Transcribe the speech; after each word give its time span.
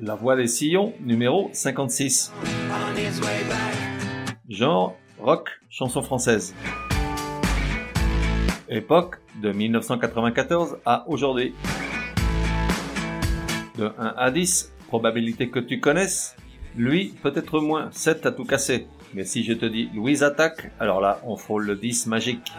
La 0.00 0.14
voix 0.14 0.36
des 0.36 0.46
sillons, 0.46 0.92
numéro 1.00 1.50
56. 1.52 2.32
Genre 4.48 4.96
rock, 5.18 5.48
chanson 5.70 6.02
française. 6.02 6.54
Époque 8.68 9.16
de 9.42 9.52
1994 9.52 10.78
à 10.84 11.08
aujourd'hui. 11.08 11.54
De 13.78 13.92
1 13.98 14.14
à 14.16 14.30
10, 14.30 14.72
probabilité 14.88 15.48
que 15.48 15.58
tu 15.58 15.80
connaisses. 15.80 16.36
Lui, 16.76 17.14
peut-être 17.22 17.60
moins, 17.60 17.88
7 17.92 18.26
à 18.26 18.32
tout 18.32 18.44
casser. 18.44 18.86
Mais 19.14 19.24
si 19.24 19.44
je 19.44 19.52
te 19.52 19.64
dis 19.64 19.88
Louise 19.94 20.22
attaque, 20.22 20.70
alors 20.80 21.00
là, 21.00 21.20
on 21.24 21.36
frôle 21.36 21.66
le 21.66 21.76
10 21.76 22.06
magique. 22.08 22.52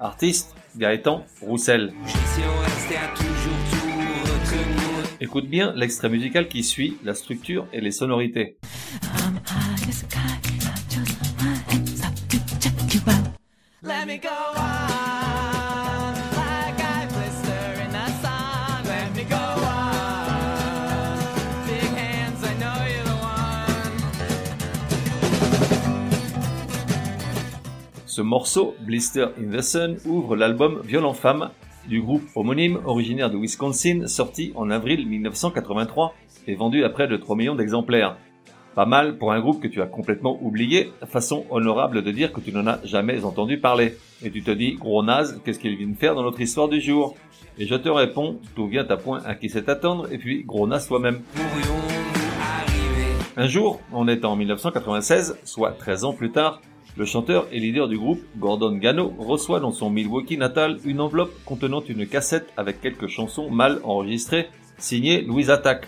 Artiste, 0.00 0.54
Gaëtan 0.76 1.24
Roussel. 1.42 1.92
Écoute 5.20 5.48
bien 5.48 5.72
l'extrait 5.74 6.08
musical 6.08 6.46
qui 6.46 6.62
suit, 6.62 6.96
la 7.02 7.12
structure 7.12 7.66
et 7.72 7.80
les 7.80 7.90
sonorités. 7.90 8.56
Ce 28.06 28.22
morceau, 28.22 28.76
Blister 28.80 29.26
in 29.36 29.50
the 29.50 29.60
Sun, 29.62 29.96
ouvre 30.04 30.36
l'album 30.36 30.80
Violent 30.84 31.14
Femme 31.14 31.50
du 31.88 32.02
groupe 32.02 32.22
homonyme 32.34 32.78
originaire 32.84 33.30
de 33.30 33.38
Wisconsin, 33.38 34.06
sorti 34.06 34.52
en 34.54 34.70
avril 34.70 35.08
1983 35.08 36.14
et 36.46 36.54
vendu 36.54 36.84
à 36.84 36.90
près 36.90 37.08
de 37.08 37.16
3 37.16 37.34
millions 37.34 37.54
d'exemplaires. 37.54 38.16
Pas 38.74 38.86
mal 38.86 39.18
pour 39.18 39.32
un 39.32 39.40
groupe 39.40 39.60
que 39.60 39.68
tu 39.68 39.82
as 39.82 39.86
complètement 39.86 40.38
oublié, 40.42 40.92
façon 41.06 41.46
honorable 41.50 42.02
de 42.02 42.10
dire 42.12 42.32
que 42.32 42.40
tu 42.40 42.52
n'en 42.52 42.66
as 42.66 42.78
jamais 42.84 43.24
entendu 43.24 43.58
parler. 43.58 43.96
Et 44.22 44.30
tu 44.30 44.42
te 44.42 44.50
dis, 44.50 44.74
gros 44.74 45.02
naze, 45.02 45.40
qu'est-ce 45.44 45.58
qu'il 45.58 45.76
vient 45.76 45.88
de 45.88 45.96
faire 45.96 46.14
dans 46.14 46.22
notre 46.22 46.40
histoire 46.40 46.68
du 46.68 46.80
jour? 46.80 47.16
Et 47.58 47.66
je 47.66 47.74
te 47.74 47.88
réponds, 47.88 48.38
tout 48.54 48.68
vient 48.68 48.86
à 48.88 48.96
point 48.96 49.20
à 49.24 49.34
qui 49.34 49.48
sait 49.48 49.68
attendre, 49.68 50.12
et 50.12 50.18
puis 50.18 50.44
gros 50.44 50.66
naze 50.66 50.86
toi-même. 50.86 51.22
Un 53.36 53.46
jour, 53.46 53.80
on 53.92 54.06
est 54.08 54.24
en 54.24 54.36
1996, 54.36 55.38
soit 55.44 55.72
13 55.72 56.04
ans 56.04 56.12
plus 56.12 56.30
tard, 56.30 56.60
le 56.98 57.04
chanteur 57.04 57.46
et 57.52 57.60
leader 57.60 57.86
du 57.86 57.96
groupe, 57.96 58.20
Gordon 58.38 58.76
Gano, 58.76 59.14
reçoit 59.18 59.60
dans 59.60 59.70
son 59.70 59.88
Milwaukee 59.88 60.36
natal 60.36 60.78
une 60.84 61.00
enveloppe 61.00 61.32
contenant 61.44 61.80
une 61.80 62.08
cassette 62.08 62.52
avec 62.56 62.80
quelques 62.80 63.06
chansons 63.06 63.50
mal 63.50 63.80
enregistrées, 63.84 64.48
signée 64.78 65.22
Louise 65.22 65.48
Attaque. 65.48 65.86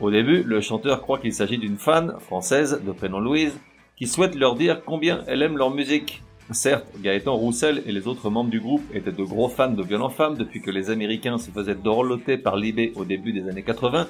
Au 0.00 0.10
début, 0.10 0.42
le 0.42 0.60
chanteur 0.60 1.00
croit 1.00 1.18
qu'il 1.18 1.32
s'agit 1.32 1.56
d'une 1.56 1.78
fan, 1.78 2.16
française, 2.20 2.82
de 2.86 2.92
prénom 2.92 3.20
Louise, 3.20 3.58
qui 3.96 4.06
souhaite 4.06 4.34
leur 4.34 4.54
dire 4.54 4.82
combien 4.84 5.22
elle 5.28 5.40
aime 5.40 5.56
leur 5.56 5.70
musique. 5.70 6.22
Certes, 6.50 6.88
Gaëtan 7.00 7.34
Roussel 7.34 7.82
et 7.86 7.92
les 7.92 8.06
autres 8.06 8.28
membres 8.28 8.50
du 8.50 8.60
groupe 8.60 8.84
étaient 8.92 9.12
de 9.12 9.24
gros 9.24 9.48
fans 9.48 9.70
de 9.70 9.82
Violent 9.82 10.10
Femmes 10.10 10.36
depuis 10.36 10.60
que 10.60 10.70
les 10.70 10.90
Américains 10.90 11.38
se 11.38 11.50
faisaient 11.50 11.74
dorloter 11.74 12.36
par 12.36 12.56
l'IB 12.56 12.92
au 12.96 13.06
début 13.06 13.32
des 13.32 13.48
années 13.48 13.62
80, 13.62 14.08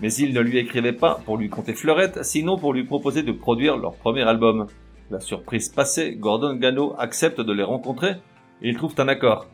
mais 0.00 0.14
ils 0.14 0.32
ne 0.32 0.40
lui 0.40 0.58
écrivaient 0.58 0.92
pas 0.92 1.20
pour 1.24 1.38
lui 1.38 1.48
compter 1.48 1.74
fleurette, 1.74 2.22
sinon 2.22 2.56
pour 2.56 2.72
lui 2.72 2.84
proposer 2.84 3.24
de 3.24 3.32
produire 3.32 3.76
leur 3.76 3.94
premier 3.94 4.22
album. 4.22 4.68
La 5.12 5.20
surprise 5.20 5.68
passée, 5.68 6.16
Gordon 6.18 6.54
Gano 6.54 6.94
accepte 6.96 7.38
de 7.38 7.52
les 7.52 7.62
rencontrer 7.62 8.12
et 8.62 8.70
ils 8.70 8.78
trouvent 8.78 8.94
un 8.96 9.08
accord. 9.08 9.46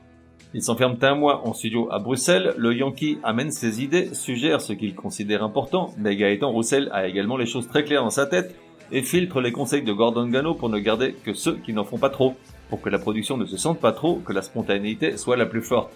Ils 0.55 0.63
s'enferment 0.63 1.03
un 1.03 1.17
mois 1.17 1.49
en 1.49 1.53
studio 1.53 1.89
à 1.91 1.99
Bruxelles, 1.99 2.55
le 2.57 2.73
Yankee 2.73 3.19
amène 3.25 3.51
ses 3.51 3.83
idées, 3.83 4.15
suggère 4.15 4.61
ce 4.61 4.73
qu'il 4.73 4.95
considère 4.95 5.43
important, 5.43 5.93
mais 5.99 6.15
Gaëtan 6.15 6.53
Roussel 6.53 6.89
a 6.93 7.09
également 7.09 7.37
les 7.37 7.45
choses 7.45 7.67
très 7.67 7.83
claires 7.83 8.05
dans 8.05 8.11
sa 8.11 8.27
tête 8.27 8.55
et 8.93 9.03
filtre 9.03 9.41
les 9.41 9.51
conseils 9.51 9.83
de 9.83 9.93
Gordon 9.93 10.29
Gano 10.29 10.55
pour 10.55 10.69
ne 10.69 10.79
garder 10.79 11.15
que 11.25 11.35
ceux 11.35 11.57
qui 11.57 11.73
n'en 11.73 11.83
font 11.83 11.99
pas 11.99 12.11
trop, 12.11 12.37
pour 12.71 12.81
que 12.81 12.89
la 12.89 13.01
production 13.01 13.37
ne 13.37 13.45
se 13.45 13.57
sente 13.57 13.81
pas 13.81 13.91
trop, 13.91 14.21
que 14.25 14.33
la 14.33 14.43
spontanéité 14.43 15.17
soit 15.17 15.37
la 15.37 15.47
plus 15.47 15.63
forte. 15.63 15.91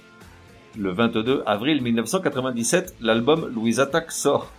Le 0.76 0.90
22 0.90 1.44
avril 1.46 1.82
1997, 1.82 2.96
l'album 3.00 3.46
Louise 3.54 3.78
Attack 3.78 4.10
sort. 4.10 4.50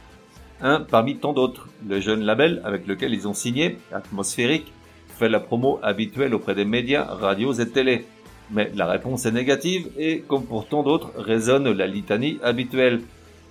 Un 0.61 0.79
parmi 0.79 1.17
tant 1.17 1.33
d'autres, 1.33 1.67
le 1.85 1.99
jeune 1.99 2.21
label 2.21 2.61
avec 2.63 2.87
lequel 2.87 3.13
ils 3.13 3.27
ont 3.27 3.33
signé, 3.33 3.79
Atmosphérique, 3.91 4.71
fait 5.13 5.29
la 5.29 5.39
promo 5.39 5.79
habituelle 5.81 6.33
auprès 6.33 6.55
des 6.55 6.65
médias, 6.65 7.03
radios 7.03 7.53
et 7.53 7.69
télé. 7.69 8.05
Mais 8.51 8.71
la 8.75 8.85
réponse 8.85 9.25
est 9.25 9.31
négative 9.31 9.89
et, 9.97 10.19
comme 10.27 10.45
pour 10.45 10.67
tant 10.67 10.83
d'autres, 10.83 11.11
résonne 11.17 11.71
la 11.71 11.87
litanie 11.87 12.39
habituelle. 12.43 13.01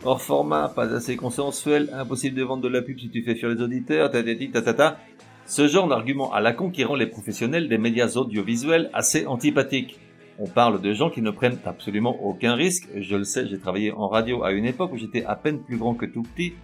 Hors 0.04 0.20
format, 0.20 0.68
pas 0.68 0.92
assez 0.94 1.16
consensuel, 1.16 1.90
impossible 1.92 2.36
de 2.36 2.42
vendre 2.42 2.62
de 2.62 2.68
la 2.68 2.82
pub 2.82 2.98
si 2.98 3.08
tu 3.08 3.22
fais 3.22 3.36
sur 3.36 3.48
les 3.48 3.62
auditeurs, 3.62 4.10
tatati 4.10 4.50
tatata. 4.50 4.98
Ce 5.46 5.66
genre 5.68 5.88
d'argument 5.88 6.32
à 6.32 6.40
la 6.40 6.52
con 6.52 6.70
qui 6.70 6.84
rend 6.84 6.94
les 6.94 7.06
professionnels 7.06 7.68
des 7.68 7.78
médias 7.78 8.12
audiovisuels 8.16 8.90
assez 8.92 9.26
antipathiques. 9.26 9.98
On 10.38 10.46
parle 10.46 10.80
de 10.80 10.92
gens 10.92 11.10
qui 11.10 11.22
ne 11.22 11.30
prennent 11.30 11.58
absolument 11.64 12.16
aucun 12.24 12.54
risque. 12.54 12.88
Je 12.96 13.16
le 13.16 13.24
sais, 13.24 13.46
j'ai 13.46 13.58
travaillé 13.58 13.92
en 13.92 14.08
radio 14.08 14.42
à 14.42 14.52
une 14.52 14.64
époque 14.64 14.92
où 14.92 14.96
j'étais 14.96 15.24
à 15.24 15.36
peine 15.36 15.60
plus 15.60 15.76
grand 15.76 15.94
que 15.94 16.06
tout 16.06 16.22
petit 16.22 16.54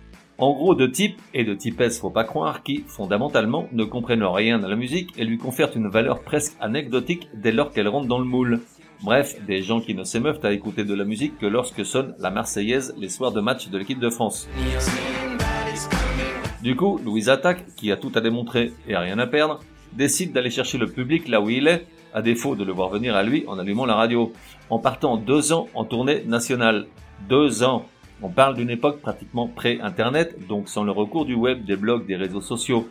en 0.41 0.53
gros, 0.53 0.77
de 0.77 0.87
type 0.87 1.21
et 1.35 1.43
de 1.43 1.53
typesse, 1.53 1.99
faut 1.99 2.11
pas 2.11 2.23
croire, 2.23 2.63
qui, 2.63 2.85
fondamentalement, 2.87 3.69
ne 3.73 3.83
comprennent 3.83 4.23
rien 4.23 4.63
à 4.63 4.69
la 4.69 4.77
musique 4.77 5.11
et 5.19 5.25
lui 5.25 5.37
confèrent 5.37 5.77
une 5.77 5.89
valeur 5.89 6.23
presque 6.23 6.57
anecdotique 6.61 7.29
dès 7.35 7.51
lors 7.51 7.73
qu'elle 7.73 7.89
rentre 7.89 8.07
dans 8.07 8.21
le 8.21 8.25
moule. 8.25 8.61
Bref, 9.03 9.35
des 9.47 9.63
gens 9.63 9.81
qui 9.81 9.95
ne 9.95 10.05
s'émeuvent 10.05 10.39
à 10.45 10.53
écouter 10.53 10.85
de 10.85 10.95
la 10.95 11.05
musique 11.05 11.39
que 11.39 11.47
lorsque 11.47 11.85
sonne 11.85 12.15
la 12.21 12.31
Marseillaise 12.31 12.95
les 12.99 13.09
soirs 13.09 13.33
de 13.33 13.41
match 13.41 13.69
de 13.69 13.79
l'équipe 13.79 13.99
de 13.99 14.11
France. 14.11 14.49
Du 16.63 16.77
coup, 16.77 17.01
Louise 17.05 17.29
Attaque, 17.29 17.65
qui 17.75 17.91
a 17.91 17.97
tout 17.97 18.13
à 18.15 18.21
démontrer 18.21 18.73
et 18.87 18.95
a 18.95 19.01
rien 19.01 19.19
à 19.19 19.27
perdre, 19.27 19.59
décide 19.93 20.33
d'aller 20.33 20.51
chercher 20.51 20.79
le 20.79 20.87
public 20.87 21.27
là 21.27 21.41
où 21.41 21.51
il 21.51 21.67
est, 21.67 21.85
à 22.15 22.23
défaut 22.23 22.55
de 22.55 22.63
le 22.63 22.73
voir 22.73 22.91
venir 22.91 23.17
à 23.17 23.25
lui 23.25 23.45
en 23.49 23.59
allumant 23.59 23.87
la 23.87 23.97
radio, 23.97 24.33
en 24.71 24.79
partant 24.79 25.17
deux 25.17 25.53
ans 25.53 25.69
en 25.75 25.85
tournée 25.85 26.23
nationale. 26.27 26.87
Deux 27.29 27.65
ans 27.65 27.87
on 28.23 28.29
parle 28.29 28.57
d'une 28.57 28.71
époque 28.71 29.01
pratiquement 29.01 29.47
pré-internet, 29.47 30.47
donc 30.49 30.69
sans 30.69 30.85
le 30.85 30.91
recours 30.91 31.25
du 31.25 31.35
web, 31.35 31.65
des 31.65 31.77
blogs, 31.77 32.07
des 32.07 32.17
réseaux 32.17 32.41
sociaux. 32.41 32.89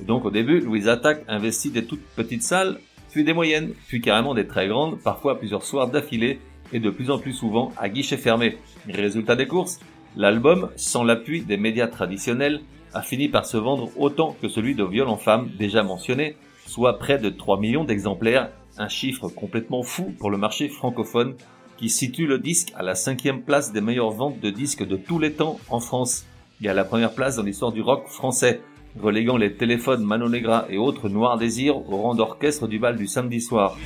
Et 0.00 0.04
donc 0.04 0.24
au 0.24 0.30
début, 0.30 0.60
Louise 0.60 0.88
Attaque 0.88 1.24
investit 1.28 1.70
des 1.70 1.84
toutes 1.84 2.04
petites 2.16 2.42
salles, 2.42 2.78
puis 3.10 3.24
des 3.24 3.32
moyennes, 3.32 3.72
puis 3.88 4.00
carrément 4.00 4.34
des 4.34 4.46
très 4.46 4.68
grandes, 4.68 5.00
parfois 5.00 5.38
plusieurs 5.38 5.64
soirs 5.64 5.88
d'affilée, 5.88 6.40
et 6.72 6.78
de 6.78 6.90
plus 6.90 7.10
en 7.10 7.18
plus 7.18 7.32
souvent 7.32 7.72
à 7.76 7.88
guichet 7.88 8.16
fermé. 8.16 8.58
Résultat 8.88 9.34
des 9.34 9.46
courses, 9.46 9.80
l'album, 10.16 10.70
sans 10.76 11.02
l'appui 11.02 11.42
des 11.42 11.56
médias 11.56 11.88
traditionnels, 11.88 12.60
a 12.94 13.02
fini 13.02 13.28
par 13.28 13.46
se 13.46 13.56
vendre 13.56 13.90
autant 13.96 14.36
que 14.40 14.48
celui 14.48 14.74
de 14.74 14.84
Violent 14.84 15.16
Femme 15.16 15.50
déjà 15.58 15.82
mentionné, 15.82 16.36
soit 16.66 16.98
près 16.98 17.18
de 17.18 17.28
3 17.28 17.58
millions 17.58 17.84
d'exemplaires, 17.84 18.50
un 18.78 18.88
chiffre 18.88 19.28
complètement 19.28 19.82
fou 19.82 20.14
pour 20.18 20.30
le 20.30 20.38
marché 20.38 20.68
francophone 20.68 21.34
qui 21.80 21.88
situe 21.88 22.26
le 22.26 22.38
disque 22.38 22.74
à 22.76 22.82
la 22.82 22.94
cinquième 22.94 23.40
place 23.40 23.72
des 23.72 23.80
meilleures 23.80 24.10
ventes 24.10 24.38
de 24.38 24.50
disques 24.50 24.86
de 24.86 24.96
tous 24.96 25.18
les 25.18 25.32
temps 25.32 25.58
en 25.70 25.80
France 25.80 26.26
et 26.62 26.68
à 26.68 26.74
la 26.74 26.84
première 26.84 27.14
place 27.14 27.36
dans 27.36 27.42
l'histoire 27.42 27.72
du 27.72 27.80
rock 27.80 28.06
français, 28.06 28.60
reléguant 29.00 29.38
les 29.38 29.54
téléphones 29.54 30.04
Mano 30.04 30.28
Negra 30.28 30.66
et 30.68 30.76
autres 30.76 31.08
Noirs 31.08 31.38
Désirs 31.38 31.78
au 31.90 31.96
rang 31.96 32.14
d'orchestre 32.14 32.68
du 32.68 32.78
bal 32.78 32.98
du 32.98 33.06
samedi 33.06 33.40
soir. 33.40 33.78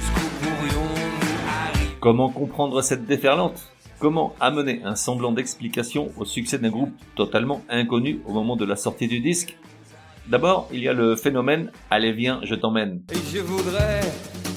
Comment 2.00 2.31
comprendre 2.31 2.82
cette 2.82 3.06
déferlante? 3.06 3.73
Comment 4.00 4.35
amener 4.40 4.81
un 4.82 4.97
semblant 4.97 5.31
d'explication 5.31 6.11
au 6.19 6.25
succès 6.25 6.58
d'un 6.58 6.70
groupe 6.70 6.93
totalement 7.14 7.62
inconnu 7.69 8.19
au 8.26 8.32
moment 8.32 8.56
de 8.56 8.64
la 8.64 8.75
sortie 8.75 9.06
du 9.06 9.20
disque? 9.20 9.56
D'abord, 10.26 10.69
il 10.73 10.81
y 10.81 10.88
a 10.88 10.93
le 10.93 11.14
phénomène 11.14 11.70
Allez 11.90 12.11
viens, 12.11 12.40
je 12.43 12.56
t'emmène. 12.56 13.02
je 13.32 13.38
voudrais 13.38 14.00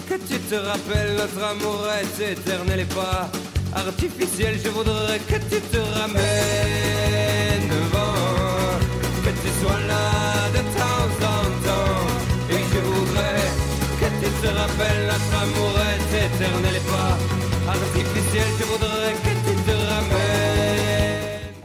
que 0.09 0.15
tu 0.15 0.39
te 0.39 0.55
rappelles, 0.55 1.15
notre 1.17 1.43
amour 1.43 1.85
est 1.99 2.31
éternel 2.31 2.79
et 2.79 2.85
pas 2.95 3.29
artificiel. 3.75 4.55
Je 4.63 4.69
voudrais 4.69 5.19
que 5.19 5.37
tu 5.51 5.59
te 5.61 5.77
ramènes 5.99 7.67
devant, 7.69 8.79
que 9.23 9.31
tu 9.41 9.49
sois 9.61 9.81
là 9.87 10.47
de 10.55 10.61
temps 10.79 11.09
en 11.35 11.43
temps. 11.67 12.07
Et 12.49 12.61
je 12.73 12.79
voudrais 12.89 13.43
que 13.99 14.07
tu 14.21 14.29
te 14.41 14.47
rappelles, 14.47 15.03
notre 15.11 15.33
amour 15.43 15.73
est 15.91 16.25
éternel 16.25 16.75
et 16.75 16.87
pas 16.91 17.17
Artificiel, 17.69 18.47
je 18.59 18.63
voudrais 18.63 19.13
que 19.25 19.33
tu 19.45 19.55
te 19.65 19.71
ramènes. 19.71 20.37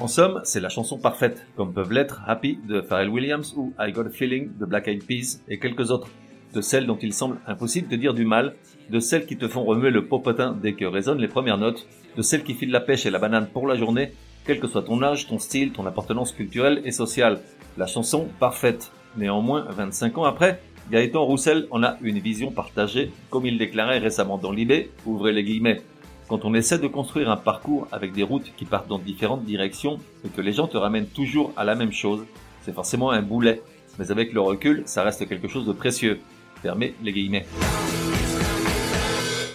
En 0.00 0.08
somme, 0.08 0.40
c'est 0.42 0.58
la 0.58 0.68
chanson 0.68 0.98
parfaite, 0.98 1.46
comme 1.56 1.72
peuvent 1.72 1.92
l'être 1.92 2.22
Happy 2.26 2.58
de 2.68 2.82
Pharrell 2.82 3.08
Williams 3.08 3.54
ou 3.56 3.72
I 3.78 3.92
Got 3.92 4.06
a 4.06 4.10
Feeling 4.10 4.58
de 4.58 4.66
Black 4.66 4.88
Eyed 4.88 5.04
Peas 5.06 5.38
et 5.48 5.60
quelques 5.60 5.92
autres, 5.92 6.08
de 6.52 6.60
celles 6.60 6.86
dont 6.86 6.98
il 7.00 7.12
semble 7.12 7.38
impossible 7.46 7.88
de 7.88 7.96
dire 7.96 8.14
du 8.14 8.24
mal, 8.24 8.54
de 8.90 9.00
celles 9.00 9.26
qui 9.26 9.36
te 9.36 9.48
font 9.48 9.64
remuer 9.64 9.90
le 9.90 10.06
popotin 10.06 10.56
dès 10.60 10.74
que 10.74 10.84
résonnent 10.84 11.20
les 11.20 11.28
premières 11.28 11.58
notes, 11.58 11.86
de 12.16 12.22
celles 12.22 12.44
qui 12.44 12.54
filent 12.54 12.70
la 12.70 12.80
pêche 12.80 13.06
et 13.06 13.10
la 13.10 13.18
banane 13.18 13.46
pour 13.46 13.66
la 13.66 13.76
journée, 13.76 14.12
quel 14.44 14.60
que 14.60 14.66
soit 14.66 14.82
ton 14.82 15.02
âge, 15.02 15.28
ton 15.28 15.38
style, 15.38 15.72
ton 15.72 15.86
appartenance 15.86 16.32
culturelle 16.32 16.82
et 16.84 16.92
sociale. 16.92 17.40
La 17.78 17.86
chanson 17.86 18.28
parfaite. 18.38 18.92
Néanmoins, 19.16 19.66
25 19.70 20.18
ans 20.18 20.24
après, 20.24 20.60
Gaëtan 20.90 21.24
Roussel 21.24 21.66
en 21.70 21.82
a 21.82 21.96
une 22.02 22.18
vision 22.18 22.50
partagée, 22.50 23.10
comme 23.30 23.46
il 23.46 23.56
déclarait 23.56 23.98
récemment 23.98 24.38
dans 24.38 24.50
l'IB, 24.50 24.88
ouvrez 25.06 25.32
les 25.32 25.44
guillemets. 25.44 25.80
Quand 26.28 26.44
on 26.44 26.54
essaie 26.54 26.78
de 26.78 26.86
construire 26.86 27.30
un 27.30 27.36
parcours 27.36 27.86
avec 27.92 28.12
des 28.12 28.22
routes 28.22 28.52
qui 28.56 28.64
partent 28.64 28.88
dans 28.88 28.98
différentes 28.98 29.44
directions 29.44 29.98
et 30.24 30.28
que 30.28 30.40
les 30.40 30.52
gens 30.52 30.66
te 30.66 30.76
ramènent 30.76 31.06
toujours 31.06 31.52
à 31.56 31.64
la 31.64 31.74
même 31.74 31.92
chose, 31.92 32.24
c'est 32.62 32.74
forcément 32.74 33.10
un 33.10 33.22
boulet. 33.22 33.62
Mais 33.98 34.10
avec 34.10 34.32
le 34.32 34.40
recul, 34.40 34.82
ça 34.86 35.02
reste 35.02 35.28
quelque 35.28 35.48
chose 35.48 35.66
de 35.66 35.72
précieux. 35.72 36.20
Les 36.64 37.12
guillemets. 37.12 37.44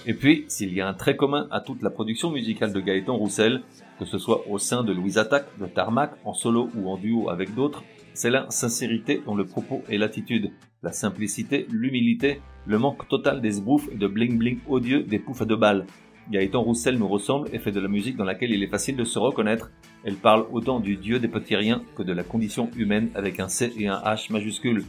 Et 0.06 0.14
puis, 0.14 0.46
s'il 0.50 0.74
y 0.74 0.82
a 0.82 0.88
un 0.88 0.94
trait 0.94 1.16
commun 1.16 1.48
à 1.52 1.62
toute 1.62 1.82
la 1.82 1.90
production 1.90 2.32
musicale 2.32 2.74
de 2.74 2.80
Gaëtan 2.82 3.16
Roussel, 3.16 3.62
que 4.00 4.06
ce 4.06 4.18
soit 4.18 4.46
au 4.50 4.58
sein 4.58 4.84
de 4.84 4.92
Louise 4.92 5.18
Attaque, 5.18 5.48
de 5.60 5.68
Tarmac, 5.68 6.12
en 6.26 6.34
solo 6.34 6.70
ou 6.76 6.90
en 6.90 6.98
duo 6.98 7.30
avec 7.30 7.56
d'autres, 7.56 7.84
c'est 8.14 8.30
la 8.30 8.50
sincérité 8.50 9.22
dans 9.26 9.36
le 9.36 9.46
propos 9.46 9.84
et 9.90 9.98
l'attitude, 9.98 10.52
la 10.84 10.92
simplicité, 10.92 11.66
l'humilité, 11.72 12.42
le 12.66 12.78
manque 12.78 13.08
total 13.08 13.42
des 13.42 13.52
sbroufs 13.52 13.88
et 13.92 13.96
de 13.96 14.08
bling 14.08 14.38
bling 14.38 14.60
odieux 14.68 15.04
des 15.04 15.20
poufs 15.20 15.48
de 15.48 15.56
balles. 15.56 15.86
Gaëtan 16.30 16.62
Roussel 16.62 16.98
nous 16.98 17.08
ressemble 17.08 17.48
et 17.54 17.60
fait 17.60 17.72
de 17.72 17.80
la 17.80 17.88
musique 17.88 18.18
dans 18.18 18.26
laquelle 18.26 18.52
il 18.52 18.64
est 18.64 18.68
facile 18.68 18.98
de 18.98 19.06
se 19.06 19.18
reconnaître. 19.18 19.72
Elle 20.04 20.16
parle 20.16 20.46
autant 20.52 20.82
du 20.82 20.98
dieu 20.98 21.20
des 21.20 21.30
petits 21.30 21.56
riens 21.56 21.84
que 21.96 22.04
de 22.04 22.12
la 22.12 22.24
condition 22.24 22.70
humaine 22.76 23.10
avec 23.16 23.40
un 23.40 23.48
C 23.48 23.72
et 23.78 23.88
un 23.88 24.00
H 24.00 24.32
majuscule 24.32 24.84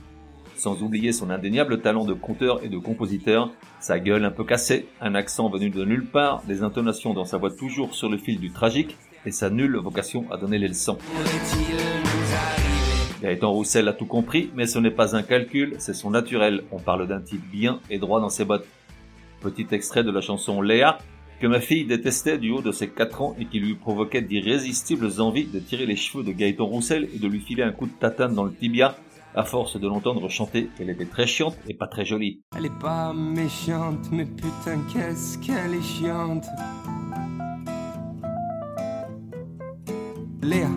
sans 0.58 0.82
oublier 0.82 1.12
son 1.12 1.30
indéniable 1.30 1.80
talent 1.80 2.04
de 2.04 2.14
conteur 2.14 2.62
et 2.64 2.68
de 2.68 2.78
compositeur, 2.78 3.50
sa 3.80 3.98
gueule 3.98 4.24
un 4.24 4.30
peu 4.30 4.44
cassée, 4.44 4.88
un 5.00 5.14
accent 5.14 5.48
venu 5.48 5.70
de 5.70 5.84
nulle 5.84 6.06
part, 6.06 6.42
des 6.46 6.62
intonations 6.62 7.14
dans 7.14 7.24
sa 7.24 7.38
voix 7.38 7.50
toujours 7.50 7.94
sur 7.94 8.08
le 8.08 8.18
fil 8.18 8.40
du 8.40 8.50
tragique, 8.50 8.96
et 9.24 9.30
sa 9.30 9.50
nulle 9.50 9.76
vocation 9.76 10.24
à 10.30 10.36
donner 10.36 10.58
les 10.58 10.68
leçons. 10.68 10.98
Gaëtan 13.22 13.50
Roussel 13.50 13.88
a 13.88 13.92
tout 13.92 14.06
compris, 14.06 14.50
mais 14.54 14.66
ce 14.66 14.78
n'est 14.78 14.90
pas 14.90 15.16
un 15.16 15.22
calcul, 15.22 15.74
c'est 15.78 15.94
son 15.94 16.10
naturel. 16.10 16.62
On 16.70 16.78
parle 16.78 17.08
d'un 17.08 17.20
type 17.20 17.42
bien 17.50 17.80
et 17.90 17.98
droit 17.98 18.20
dans 18.20 18.28
ses 18.28 18.44
bottes. 18.44 18.66
Petit 19.40 19.66
extrait 19.72 20.04
de 20.04 20.10
la 20.10 20.20
chanson 20.20 20.60
Léa, 20.62 20.98
que 21.40 21.46
ma 21.46 21.60
fille 21.60 21.84
détestait 21.84 22.38
du 22.38 22.50
haut 22.50 22.62
de 22.62 22.72
ses 22.72 22.88
4 22.88 23.22
ans 23.22 23.36
et 23.38 23.44
qui 23.44 23.60
lui 23.60 23.74
provoquait 23.74 24.22
d'irrésistibles 24.22 25.20
envies 25.20 25.46
de 25.46 25.60
tirer 25.60 25.86
les 25.86 25.96
cheveux 25.96 26.24
de 26.24 26.32
Gaëtan 26.32 26.66
Roussel 26.66 27.08
et 27.14 27.18
de 27.18 27.28
lui 27.28 27.40
filer 27.40 27.62
un 27.62 27.70
coup 27.70 27.86
de 27.86 27.92
tatane 27.92 28.34
dans 28.34 28.44
le 28.44 28.52
tibia 28.52 28.96
à 29.34 29.44
force 29.44 29.78
de 29.78 29.86
l'entendre 29.86 30.28
chanter 30.28 30.68
qu'elle 30.76 30.90
était 30.90 31.04
très 31.06 31.26
chiante 31.26 31.56
et 31.68 31.74
pas 31.74 31.86
très 31.86 32.04
jolie. 32.04 32.40
Elle 32.56 32.66
est 32.66 32.78
pas 32.80 33.12
méchante, 33.12 34.08
mais 34.10 34.24
putain, 34.24 34.78
qu'est-ce 34.92 35.38
qu'elle 35.38 35.74
est 35.74 35.82
chiante. 35.82 36.44
Léa, 40.42 40.68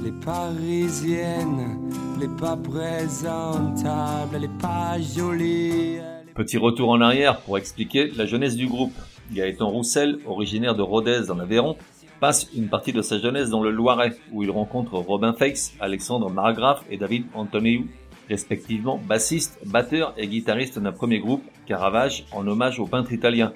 elle 0.00 0.08
est 0.08 0.24
parisienne, 0.24 1.90
elle 2.16 2.24
est 2.24 2.36
pas 2.40 2.56
présentable, 2.56 4.36
elle 4.36 4.44
est 4.44 4.58
pas 4.60 4.98
jolie. 5.00 5.96
elle 5.96 6.28
est- 6.28 6.34
Petit 6.34 6.56
retour 6.58 6.90
en 6.90 7.00
arrière 7.00 7.40
pour 7.40 7.58
expliquer 7.58 8.10
la 8.16 8.26
jeunesse 8.26 8.54
du 8.56 8.66
groupe. 8.68 8.92
Gaëtan 9.32 9.68
Roussel, 9.68 10.20
originaire 10.26 10.74
de 10.74 10.82
Rodez 10.82 11.22
dans 11.26 11.34
l'Aveyron, 11.34 11.76
passe 12.20 12.48
une 12.54 12.68
partie 12.68 12.92
de 12.92 13.02
sa 13.02 13.18
jeunesse 13.18 13.50
dans 13.50 13.62
le 13.62 13.70
Loiret, 13.70 14.16
où 14.32 14.42
il 14.42 14.50
rencontre 14.50 14.94
Robin 14.94 15.32
Feix, 15.32 15.72
Alexandre 15.80 16.30
Margraf 16.30 16.84
et 16.90 16.96
David 16.96 17.26
Antoniou, 17.34 17.86
respectivement 18.28 18.98
bassiste, 18.98 19.58
batteur 19.66 20.14
et 20.16 20.26
guitariste 20.26 20.78
d'un 20.78 20.92
premier 20.92 21.20
groupe, 21.20 21.44
Caravage, 21.66 22.26
en 22.32 22.46
hommage 22.46 22.80
au 22.80 22.86
peintre 22.86 23.12
italien. 23.12 23.52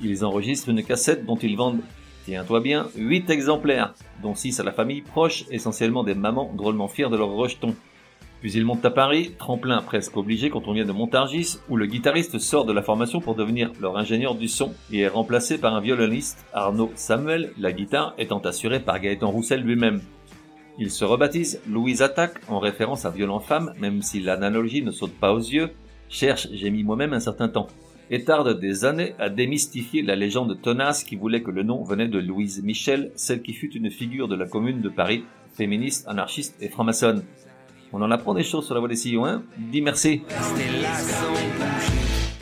Ils 0.00 0.24
enregistrent 0.24 0.68
une 0.68 0.82
cassette 0.82 1.24
dont 1.24 1.36
ils 1.36 1.56
vendent, 1.56 1.80
tiens-toi 2.24 2.60
bien, 2.60 2.88
8 2.96 3.30
exemplaires, 3.30 3.94
dont 4.22 4.34
6 4.34 4.60
à 4.60 4.64
la 4.64 4.72
famille 4.72 5.02
proche, 5.02 5.44
essentiellement 5.50 6.04
des 6.04 6.14
mamans 6.14 6.52
drôlement 6.54 6.88
fières 6.88 7.10
de 7.10 7.16
leur 7.16 7.30
rejeton. 7.30 7.74
Puis 8.46 8.54
ils 8.54 8.64
montent 8.64 8.84
à 8.84 8.92
Paris, 8.92 9.32
tremplin 9.36 9.82
presque 9.82 10.16
obligé 10.16 10.50
quand 10.50 10.68
on 10.68 10.72
vient 10.72 10.84
de 10.84 10.92
Montargis, 10.92 11.58
où 11.68 11.76
le 11.76 11.86
guitariste 11.86 12.38
sort 12.38 12.64
de 12.64 12.72
la 12.72 12.80
formation 12.80 13.18
pour 13.18 13.34
devenir 13.34 13.72
leur 13.80 13.98
ingénieur 13.98 14.36
du 14.36 14.46
son 14.46 14.72
et 14.92 15.00
est 15.00 15.08
remplacé 15.08 15.58
par 15.58 15.74
un 15.74 15.80
violoniste, 15.80 16.46
Arnaud 16.52 16.92
Samuel, 16.94 17.50
la 17.58 17.72
guitare 17.72 18.14
étant 18.18 18.38
assurée 18.38 18.78
par 18.78 19.00
Gaëtan 19.00 19.32
Roussel 19.32 19.62
lui-même. 19.62 20.00
Ils 20.78 20.92
se 20.92 21.04
rebaptisent 21.04 21.60
Louise 21.68 22.02
Attaque 22.02 22.40
en 22.46 22.60
référence 22.60 23.04
à 23.04 23.10
Violent 23.10 23.40
Femme, 23.40 23.72
même 23.80 24.00
si 24.00 24.20
l'analogie 24.20 24.82
ne 24.82 24.92
saute 24.92 25.18
pas 25.18 25.32
aux 25.32 25.40
yeux, 25.40 25.70
cherche, 26.08 26.46
j'ai 26.52 26.70
mis 26.70 26.84
moi-même 26.84 27.14
un 27.14 27.18
certain 27.18 27.48
temps, 27.48 27.66
et 28.10 28.22
tarde 28.22 28.60
des 28.60 28.84
années 28.84 29.14
à 29.18 29.28
démystifier 29.28 30.02
la 30.02 30.14
légende 30.14 30.62
tenace 30.62 31.02
qui 31.02 31.16
voulait 31.16 31.42
que 31.42 31.50
le 31.50 31.64
nom 31.64 31.82
venait 31.82 32.06
de 32.06 32.20
Louise 32.20 32.62
Michel, 32.62 33.10
celle 33.16 33.42
qui 33.42 33.54
fut 33.54 33.72
une 33.72 33.90
figure 33.90 34.28
de 34.28 34.36
la 34.36 34.46
commune 34.46 34.82
de 34.82 34.88
Paris, 34.88 35.24
féministe, 35.52 36.06
anarchiste 36.06 36.56
et 36.60 36.68
franc-maçonne. 36.68 37.24
On 37.92 38.02
en 38.02 38.10
apprend 38.10 38.34
des 38.34 38.42
choses 38.42 38.66
sur 38.66 38.74
la 38.74 38.80
voie 38.80 38.88
des 38.88 38.96
sillons, 38.96 39.26
hein 39.26 39.42
Dis 39.58 39.80
merci. 39.80 40.22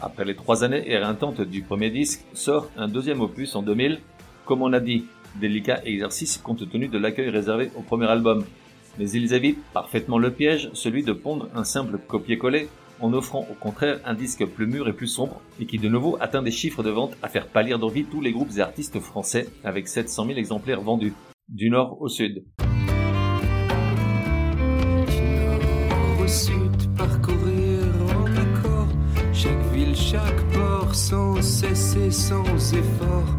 Après 0.00 0.25
les 0.25 0.35
trois 0.35 0.64
années 0.64 0.91
éreintantes 0.91 1.41
du 1.41 1.62
premier 1.62 1.91
disque, 1.91 2.25
sort 2.32 2.70
un 2.76 2.88
deuxième 2.88 3.20
opus 3.20 3.55
en 3.55 3.62
2000, 3.62 4.00
comme 4.44 4.62
on 4.62 4.73
a 4.73 4.81
dit, 4.81 5.05
délicat 5.37 5.81
exercice 5.85 6.38
compte 6.38 6.69
tenu 6.70 6.88
de 6.88 6.99
l'accueil 6.99 7.29
réservé 7.29 7.70
au 7.76 7.82
premier 7.82 8.06
album. 8.06 8.44
Mais 8.99 9.11
ils 9.11 9.32
évitent 9.32 9.62
parfaitement 9.73 10.19
le 10.19 10.31
piège, 10.31 10.70
celui 10.73 11.02
de 11.02 11.12
pondre 11.12 11.49
un 11.55 11.64
simple 11.64 11.99
copier-coller, 11.99 12.69
en 13.00 13.12
offrant 13.12 13.47
au 13.50 13.55
contraire 13.55 14.00
un 14.05 14.14
disque 14.14 14.47
plus 14.47 14.67
mûr 14.67 14.88
et 14.88 14.93
plus 14.93 15.08
sombre, 15.08 15.40
et 15.61 15.67
qui 15.67 15.79
de 15.79 15.88
nouveau 15.88 16.17
atteint 16.20 16.43
des 16.43 16.52
chiffres 16.52 16.82
de 16.82 16.90
vente 16.90 17.17
à 17.23 17.29
faire 17.29 17.49
pâlir 17.49 17.79
d'envie 17.79 18.05
tous 18.05 18.20
les 18.20 18.32
groupes 18.32 18.56
et 18.56 18.61
artistes 18.61 19.00
français, 19.00 19.49
avec 19.64 19.88
700 19.88 20.26
000 20.26 20.38
exemplaires 20.38 20.81
vendus, 20.81 21.14
du 21.49 21.70
nord 21.70 22.00
au 22.00 22.08
sud. 22.08 22.44
Chaque 30.14 30.52
port, 30.52 30.94
sans 30.94 31.43
cesser, 31.43 32.11
sans 32.12 32.44
effort. 32.72 33.31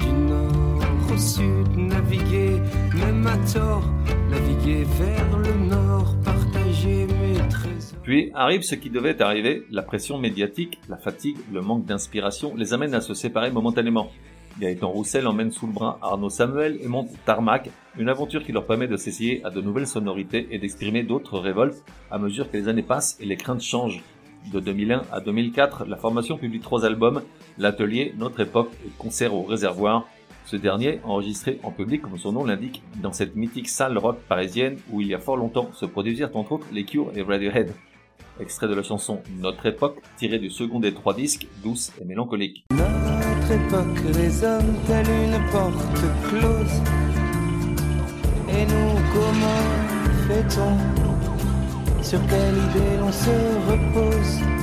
Du 0.00 0.12
nord 0.12 1.12
au 1.12 1.18
sud, 1.18 1.76
naviguer, 1.76 2.58
même 2.94 3.26
à 3.26 3.36
tort, 3.52 3.84
naviguer 4.30 4.84
vers 4.84 5.36
le 5.36 5.52
nord, 5.68 6.16
partager 6.24 7.06
mes 7.06 7.36
trésors. 7.50 7.98
Puis 8.02 8.30
arrive 8.34 8.62
ce 8.62 8.74
qui 8.74 8.88
devait 8.88 9.20
arriver, 9.20 9.66
la 9.70 9.82
pression 9.82 10.18
médiatique, 10.18 10.80
la 10.88 10.96
fatigue, 10.96 11.36
le 11.52 11.60
manque 11.60 11.84
d'inspiration 11.84 12.54
les 12.56 12.72
amènent 12.72 12.94
à 12.94 13.02
se 13.02 13.12
séparer 13.12 13.50
momentanément. 13.50 14.10
Gaëtan 14.58 14.88
Roussel 14.88 15.26
emmène 15.26 15.50
sous 15.50 15.66
le 15.66 15.72
bras 15.72 15.98
Arnaud 16.00 16.30
Samuel 16.30 16.78
et 16.80 16.88
monte 16.88 17.10
Tarmac, 17.26 17.68
une 17.98 18.08
aventure 18.08 18.42
qui 18.42 18.52
leur 18.52 18.66
permet 18.66 18.88
de 18.88 18.96
s'essayer 18.96 19.44
à 19.44 19.50
de 19.50 19.60
nouvelles 19.60 19.86
sonorités 19.86 20.48
et 20.50 20.58
d'exprimer 20.58 21.02
d'autres 21.02 21.38
révoltes 21.38 21.82
à 22.10 22.18
mesure 22.18 22.50
que 22.50 22.56
les 22.56 22.68
années 22.68 22.82
passent 22.82 23.18
et 23.20 23.26
les 23.26 23.36
craintes 23.36 23.62
changent. 23.62 24.02
De 24.50 24.60
2001 24.60 25.02
à 25.12 25.20
2004, 25.20 25.84
la 25.86 25.96
formation 25.96 26.36
publie 26.36 26.60
trois 26.60 26.84
albums, 26.84 27.22
L'Atelier, 27.58 28.14
Notre 28.18 28.40
Époque 28.40 28.70
et 28.84 28.90
Concert 28.98 29.34
au 29.34 29.42
Réservoir. 29.42 30.06
Ce 30.44 30.56
dernier, 30.56 31.00
enregistré 31.04 31.60
en 31.62 31.70
public 31.70 32.02
comme 32.02 32.18
son 32.18 32.32
nom 32.32 32.44
l'indique, 32.44 32.82
dans 33.00 33.12
cette 33.12 33.36
mythique 33.36 33.68
salle 33.68 33.96
rock 33.96 34.18
parisienne 34.28 34.78
où 34.90 35.00
il 35.00 35.06
y 35.06 35.14
a 35.14 35.18
fort 35.18 35.36
longtemps 35.36 35.70
se 35.72 35.86
produisirent 35.86 36.34
entre 36.34 36.52
autres 36.52 36.66
les 36.72 36.84
Cure 36.84 37.12
et 37.14 37.22
Radiohead. 37.22 37.72
Extrait 38.40 38.66
de 38.66 38.74
la 38.74 38.82
chanson 38.82 39.20
Notre 39.38 39.66
Époque, 39.66 40.02
tiré 40.16 40.38
du 40.38 40.50
second 40.50 40.80
des 40.80 40.92
trois 40.92 41.14
disques, 41.14 41.46
douce 41.62 41.92
et 42.00 42.04
mélancolique. 42.04 42.64
Notre 42.72 43.52
époque 43.52 44.14
résonne 44.14 44.74
telle 44.86 45.06
une 45.06 45.50
porte 45.50 46.04
close? 46.28 46.82
Et 48.48 48.66
nous, 48.66 49.00
comment 49.12 49.62
fait-on? 50.26 51.01
Sur 52.02 52.20
quelle 52.26 52.56
idée 52.56 52.96
l'on 52.98 53.12
se 53.12 53.30
repose 53.70 54.61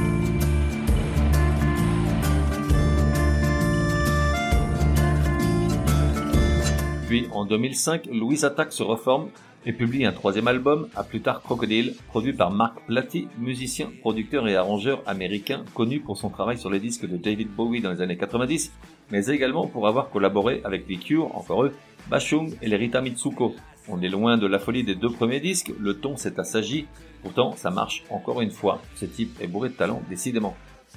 Puis 7.10 7.28
en 7.32 7.44
2005, 7.44 8.06
Louise 8.14 8.46
Attaque 8.46 8.72
se 8.72 8.84
reforme 8.84 9.30
et 9.66 9.74
publie 9.74 10.06
un 10.06 10.12
troisième 10.12 10.48
album, 10.48 10.90
à 10.96 11.04
plus 11.04 11.22
tard 11.22 11.42
Crocodile, 11.42 11.96
produit 12.08 12.34
par 12.34 12.52
Mark 12.52 12.86
Platy, 12.86 13.28
musicien, 13.40 13.90
producteur 14.02 14.48
et 14.48 14.56
arrangeur 14.56 15.02
américain 15.08 15.66
connu 15.74 16.02
pour 16.02 16.18
son 16.18 16.30
travail 16.30 16.60
sur 16.60 16.70
les 16.70 16.80
disques 16.80 17.08
de 17.08 17.18
David 17.18 17.50
Bowie 17.50 17.82
dans 17.82 17.90
les 17.90 18.02
années 18.02 18.16
90, 18.16 18.72
mais 19.10 19.26
également 19.26 19.66
pour 19.66 19.88
avoir 19.88 20.12
collaboré 20.12 20.62
avec 20.64 20.88
les 20.88 20.98
Cure, 20.98 21.36
encore 21.36 21.64
eux, 21.64 21.74
Bashung 22.12 22.54
et 22.62 22.68
les 22.68 22.76
Rita 22.76 23.02
Mitsuko. 23.02 23.56
On 23.88 24.00
est 24.04 24.08
loin 24.08 24.38
de 24.38 24.46
la 24.46 24.60
folie 24.60 24.84
des 24.84 24.94
deux 24.94 25.10
premiers 25.10 25.40
disques, 25.40 25.74
le 25.80 25.96
ton 25.96 26.16
s'est 26.16 26.40
assagi, 26.40 26.86
pourtant 27.24 27.56
ça 27.56 27.72
marche 27.72 28.04
encore 28.12 28.40
une 28.42 28.52
fois, 28.52 28.84
ce 28.98 29.06
type 29.06 29.36
est 29.42 29.48
bourré 29.48 29.70
de 29.70 29.74
talent 29.74 30.04
décidément. 30.12 30.56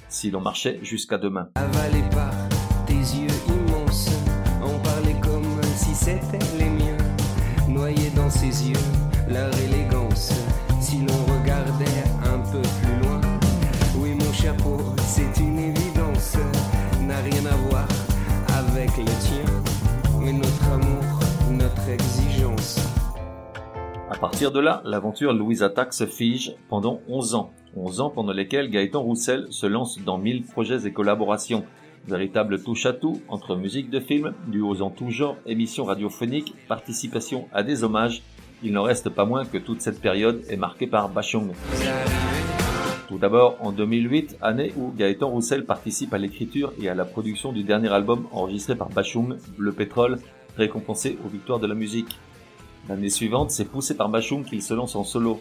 Si 0.09 0.29
l'on 0.29 0.41
marchait 0.41 0.77
jusqu'à 0.83 1.17
demain. 1.17 1.49
C'était 6.03 6.45
les 6.59 6.69
miens. 6.69 6.97
Noyés 7.69 8.09
dans 8.13 8.29
ses 8.29 8.67
yeux, 8.67 8.85
leur 9.29 9.57
élégance, 9.57 10.33
si 10.81 10.97
l'on 10.97 11.33
regardait 11.33 12.03
un 12.25 12.39
peu 12.39 12.61
plus 12.61 13.07
loin. 13.07 13.21
Oui, 13.97 14.13
mon 14.13 14.33
chapeau, 14.33 14.81
c'est 14.97 15.39
une 15.39 15.57
évidence, 15.57 16.35
n'a 17.07 17.21
rien 17.21 17.45
à 17.45 17.55
voir 17.69 17.87
avec 18.49 18.89
le 18.97 19.05
tien. 19.05 19.45
Mais 20.19 20.33
notre 20.33 20.71
amour, 20.73 21.03
notre 21.51 21.87
exigence. 21.87 22.85
À 24.11 24.17
partir 24.17 24.51
de 24.51 24.59
là, 24.59 24.81
l'aventure 24.83 25.31
Louise 25.31 25.63
Attaque 25.63 25.93
se 25.93 26.05
fige 26.05 26.53
pendant 26.67 26.99
11 27.07 27.35
ans. 27.35 27.53
11 27.77 28.01
ans 28.01 28.09
pendant 28.09 28.33
lesquels 28.33 28.69
Gaëtan 28.69 29.01
Roussel 29.01 29.47
se 29.51 29.67
lance 29.67 29.97
dans 29.99 30.17
1000 30.17 30.43
projets 30.43 30.85
et 30.85 30.91
collaborations. 30.91 31.63
Véritable 32.07 32.61
touche-à-tout 32.61 33.21
entre 33.29 33.55
musique 33.55 33.89
de 33.89 34.01
film, 34.01 34.33
duos 34.47 34.81
en 34.81 34.89
tout 34.89 35.09
genre, 35.09 35.37
émissions 35.45 35.85
radiophoniques, 35.85 36.53
participation 36.67 37.47
à 37.53 37.63
des 37.63 37.85
hommages. 37.85 38.23
Il 38.61 38.73
n'en 38.73 38.83
reste 38.83 39.09
pas 39.09 39.23
moins 39.23 39.45
que 39.45 39.57
toute 39.57 39.81
cette 39.81 40.01
période 40.01 40.43
est 40.49 40.57
marquée 40.57 40.87
par 40.87 41.07
Bachung. 41.07 41.53
Tout 43.07 43.17
d'abord 43.17 43.55
en 43.61 43.71
2008, 43.71 44.37
année 44.41 44.73
où 44.75 44.91
Gaëtan 44.91 45.29
Roussel 45.29 45.65
participe 45.65 46.13
à 46.13 46.17
l'écriture 46.17 46.73
et 46.81 46.89
à 46.89 46.95
la 46.95 47.05
production 47.05 47.53
du 47.53 47.63
dernier 47.63 47.89
album 47.89 48.27
enregistré 48.31 48.75
par 48.75 48.89
Bachung, 48.89 49.37
Le 49.57 49.71
Pétrole, 49.71 50.19
récompensé 50.57 51.17
aux 51.25 51.29
victoires 51.29 51.59
de 51.59 51.67
la 51.67 51.75
musique. 51.75 52.19
L'année 52.89 53.09
suivante, 53.09 53.51
c'est 53.51 53.65
poussé 53.65 53.95
par 53.95 54.09
Bachung 54.09 54.43
qu'il 54.43 54.61
se 54.61 54.73
lance 54.73 54.97
en 54.97 55.05
solo. 55.05 55.39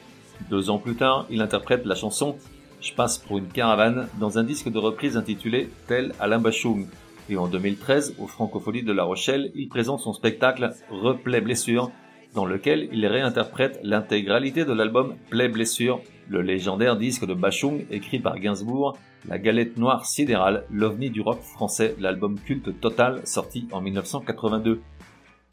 Deux 0.48 0.70
ans 0.70 0.78
plus 0.78 0.94
tard, 0.94 1.26
il 1.28 1.40
interprète 1.40 1.84
la 1.86 1.96
chanson 1.96 2.36
Je 2.82 2.92
passe 2.92 3.16
pour 3.16 3.38
une 3.38 3.46
caravane 3.46 4.08
dans 4.18 4.38
un 4.38 4.42
disque 4.44 4.68
de 4.68 4.78
reprise 4.78 5.16
intitulé 5.16 5.70
Tel 5.86 6.12
Alain 6.18 6.40
Bachung. 6.40 6.88
Et 7.30 7.36
en 7.36 7.46
2013, 7.46 8.16
au 8.18 8.26
Francopholies 8.26 8.82
de 8.82 8.92
La 8.92 9.04
Rochelle, 9.04 9.52
il 9.54 9.68
présente 9.68 10.00
son 10.00 10.12
spectacle 10.12 10.74
Replay 10.90 11.40
Blessure, 11.40 11.92
dans 12.34 12.44
lequel 12.44 12.88
il 12.92 13.06
réinterprète 13.06 13.78
l'intégralité 13.84 14.64
de 14.64 14.72
l'album 14.72 15.14
Play 15.30 15.48
Blessure, 15.48 16.00
le 16.28 16.42
légendaire 16.42 16.96
disque 16.96 17.24
de 17.24 17.34
Bachung 17.34 17.86
écrit 17.92 18.18
par 18.18 18.40
Gainsbourg, 18.40 18.98
la 19.28 19.38
galette 19.38 19.76
noire 19.76 20.04
sidérale, 20.04 20.64
l'ovni 20.68 21.08
du 21.08 21.20
rock 21.20 21.40
français, 21.40 21.94
l'album 22.00 22.36
culte 22.40 22.80
total 22.80 23.20
sorti 23.24 23.68
en 23.70 23.80
1982. 23.80 24.80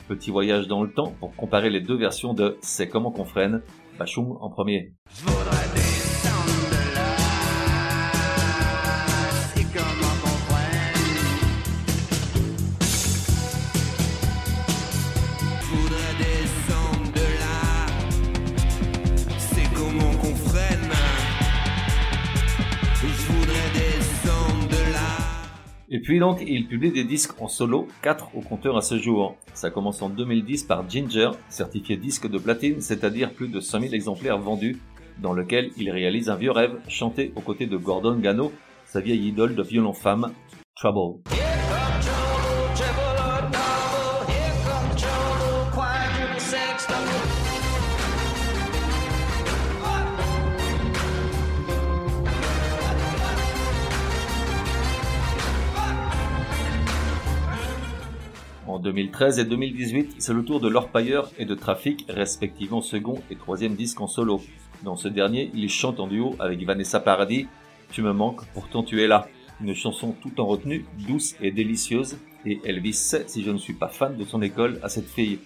Petit 0.07 0.31
voyage 0.31 0.67
dans 0.67 0.81
le 0.81 0.91
temps 0.91 1.13
pour 1.19 1.36
comparer 1.36 1.69
les 1.69 1.81
deux 1.81 1.98
versions 1.98 2.33
de 2.33 2.57
C'est 2.62 2.89
comment 2.89 3.12
qu'on 3.12 3.25
freine, 3.25 3.62
Bachung 4.00 4.36
en 4.41 4.50
premier. 4.50 4.93
Puis 26.10 26.18
donc, 26.18 26.42
il 26.42 26.66
publie 26.66 26.89
des 26.89 27.04
disques 27.04 27.39
en 27.39 27.48
solo, 27.48 27.88
4 28.01 28.30
au 28.34 28.42
compteur 28.42 28.75
à 28.75 28.82
ce 28.82 28.98
jour. 28.98 29.36
Ça 29.54 29.70
commence 29.70 30.01
en 30.01 30.10
2010 30.10 30.63
par 30.63 30.89
Ginger, 30.89 31.30
certifié 31.50 31.98
disque 31.98 32.28
de 32.28 32.39
platine, 32.39 32.82
c'est-à-dire 32.82 33.32
plus 33.32 33.48
de 33.48 33.60
5000 33.60 33.94
exemplaires 33.94 34.39
vendus, 34.39 34.80
dans 35.20 35.34
lequel 35.34 35.70
il 35.78 35.92
réalise 35.92 36.32
un 36.32 36.36
vieux 36.36 36.50
rêve, 36.50 36.80
chanté 36.88 37.32
aux 37.36 37.42
côtés 37.42 37.68
de 37.68 37.78
Gordon 37.78 38.18
Gano, 38.18 38.51
sa 38.88 39.01
vieille 39.01 39.28
idole 39.28 39.54
de 39.54 39.62
violon 39.62 39.94
femme, 39.94 40.34
Trouble. 40.75 41.22
2013 58.89 59.38
et 59.38 59.46
2018, 59.46 60.15
c'est 60.17 60.34
le 60.34 60.43
tour 60.43 60.60
de 60.60 60.67
l'Orpailleur 60.67 61.29
et 61.38 61.46
de 61.46 61.53
Trafic, 61.53 62.05
respectivement 62.10 62.81
second 62.81 63.22
et 63.29 63.36
troisième 63.36 63.75
disque 63.75 64.01
en 64.01 64.08
solo. 64.08 64.41
Dans 64.84 64.96
ce 64.96 65.08
dernier, 65.08 65.51
il 65.53 65.69
chante 65.69 66.00
en 66.00 66.08
duo 66.08 66.36
avec 66.39 66.65
Vanessa 66.65 67.00
Paradis, 67.00 67.46
Tu 67.91 68.01
me 68.01 68.13
manques, 68.13 68.41
pourtant 68.55 68.81
tu 68.81 69.03
es 69.03 69.08
là. 69.08 69.27
Une 69.62 69.75
chanson 69.75 70.15
tout 70.19 70.41
en 70.41 70.48
retenue, 70.48 70.86
douce 71.08 71.36
et 71.39 71.51
délicieuse, 71.51 72.17
et 72.48 72.62
Elvis 72.65 72.93
sait 72.93 73.25
si 73.27 73.43
je 73.43 73.51
ne 73.51 73.60
suis 73.60 73.74
pas 73.74 73.89
fan 73.89 74.17
de 74.17 74.25
son 74.25 74.41
école 74.41 74.79
à 74.81 74.89
cette 74.89 75.08
fille. 75.08 75.38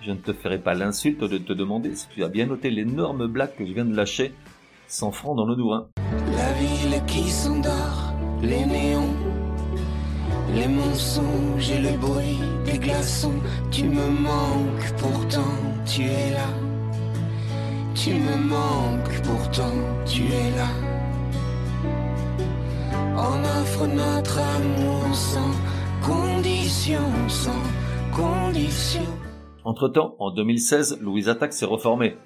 Je 0.00 0.10
ne 0.10 0.16
te 0.16 0.32
ferai 0.32 0.58
pas 0.58 0.74
l'insulte 0.74 1.22
de 1.22 1.38
te 1.38 1.52
demander 1.52 1.94
si 1.94 2.08
tu 2.08 2.24
as 2.24 2.28
bien 2.28 2.46
noté 2.46 2.70
l'énorme 2.70 3.28
blague 3.28 3.54
que 3.54 3.64
je 3.64 3.72
viens 3.72 3.84
de 3.84 3.94
lâcher, 3.94 4.32
100 4.88 5.12
francs 5.12 5.36
dans 5.36 5.46
le 5.46 5.54
dourin. 5.54 5.86
La 6.36 6.52
ville 6.54 7.00
qui 7.06 7.30
s'endort, 7.30 8.12
les 8.42 8.66
néons 8.66 9.21
les 10.54 10.68
mensonges 10.68 11.70
et 11.70 11.80
le 11.80 11.96
bruit 11.96 12.38
des 12.64 12.78
glaçons, 12.78 13.40
tu 13.70 13.84
me 13.84 14.06
manques, 14.06 14.92
pourtant 14.98 15.54
tu 15.86 16.02
es 16.02 16.30
là. 16.30 16.48
Tu 17.94 18.10
me 18.14 18.36
manques, 18.36 19.22
pourtant 19.22 19.74
tu 20.04 20.22
es 20.22 20.56
là. 20.56 20.68
On 23.14 23.60
offre 23.60 23.86
notre 23.86 24.38
amour 24.38 25.14
sans 25.14 25.52
condition, 26.02 27.00
sans 27.28 27.62
condition. 28.14 29.06
Entre-temps, 29.64 30.16
en 30.18 30.32
2016, 30.32 30.98
Louise 31.00 31.28
Attaque 31.28 31.52
s'est 31.52 31.66
reformée. 31.66 32.16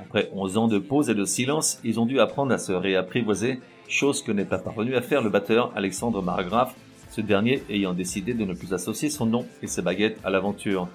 Après 0.00 0.30
11 0.32 0.58
ans 0.58 0.68
de 0.68 0.78
pause 0.78 1.10
et 1.10 1.14
de 1.14 1.24
silence, 1.24 1.80
ils 1.84 1.98
ont 1.98 2.06
dû 2.06 2.20
apprendre 2.20 2.52
à 2.52 2.58
se 2.58 2.72
réapprivoiser, 2.72 3.60
chose 3.88 4.22
que 4.22 4.32
n'est 4.32 4.44
pas 4.44 4.58
parvenu 4.58 4.94
à 4.94 5.02
faire 5.02 5.22
le 5.22 5.30
batteur 5.30 5.72
Alexandre 5.74 6.22
Margraf 6.22 6.74
ce 7.14 7.20
dernier 7.20 7.62
ayant 7.70 7.92
décidé 7.92 8.34
de 8.34 8.44
ne 8.44 8.54
plus 8.54 8.72
associer 8.72 9.08
son 9.08 9.26
nom 9.26 9.46
et 9.62 9.68
ses 9.68 9.82
baguettes 9.82 10.18
à 10.24 10.30
l'aventure. 10.30 10.88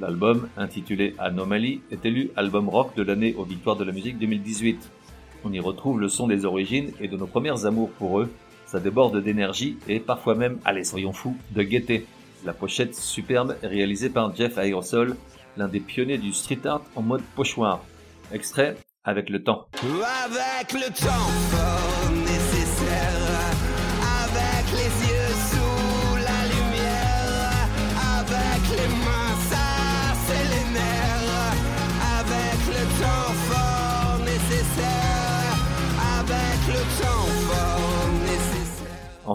L'album, 0.00 0.48
intitulé 0.58 1.14
Anomaly, 1.18 1.80
est 1.90 2.04
élu 2.04 2.30
album 2.36 2.68
rock 2.68 2.94
de 2.94 3.02
l'année 3.02 3.34
aux 3.38 3.44
Victoires 3.44 3.76
de 3.76 3.84
la 3.84 3.92
musique 3.92 4.18
2018. 4.18 4.90
On 5.44 5.52
y 5.52 5.60
retrouve 5.60 5.98
le 5.98 6.08
son 6.08 6.26
des 6.26 6.44
origines 6.44 6.90
et 7.00 7.08
de 7.08 7.16
nos 7.16 7.26
premières 7.26 7.64
amours 7.64 7.90
pour 7.92 8.20
eux. 8.20 8.30
Ça 8.66 8.80
déborde 8.80 9.22
d'énergie 9.22 9.78
et 9.88 9.98
parfois 9.98 10.34
même, 10.34 10.58
allez 10.66 10.84
soyons 10.84 11.12
fous, 11.12 11.36
de 11.52 11.62
gaieté. 11.62 12.06
La 12.44 12.52
pochette 12.52 12.94
superbe 12.94 13.56
est 13.62 13.66
réalisée 13.66 14.10
par 14.10 14.34
Jeff 14.36 14.58
Aerosol, 14.58 15.16
l'un 15.56 15.68
des 15.68 15.80
pionniers 15.80 16.18
du 16.18 16.34
street 16.34 16.66
art 16.66 16.82
en 16.96 17.02
mode 17.02 17.22
pochoir. 17.34 17.82
Extrait 18.30 18.76
avec 19.04 19.30
le 19.30 19.42
temps. 19.42 19.68
Avec 20.24 20.72
le 20.74 20.92
temps 20.92 22.01